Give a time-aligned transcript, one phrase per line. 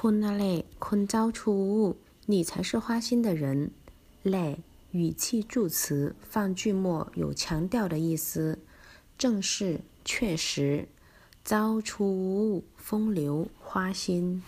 [0.00, 1.96] 困了嘞，困招出物，
[2.26, 3.72] 你才是花心的人。
[4.22, 4.60] 嘞，
[4.92, 8.60] 语气助词，放句末有强调的意思。
[9.18, 10.86] 正是，确实，
[11.42, 14.40] 招出物，风流，花心。